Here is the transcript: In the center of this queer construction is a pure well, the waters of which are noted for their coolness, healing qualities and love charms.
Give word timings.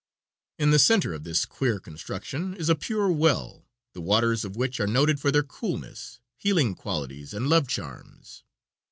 In 0.57 0.71
the 0.71 0.79
center 0.79 1.13
of 1.13 1.25
this 1.25 1.45
queer 1.45 1.79
construction 1.79 2.55
is 2.55 2.69
a 2.69 2.75
pure 2.75 3.11
well, 3.11 3.67
the 3.93 4.01
waters 4.01 4.43
of 4.43 4.55
which 4.55 4.79
are 4.79 4.87
noted 4.87 5.19
for 5.19 5.29
their 5.29 5.43
coolness, 5.43 6.19
healing 6.37 6.73
qualities 6.73 7.35
and 7.35 7.47
love 7.47 7.67
charms. 7.67 8.43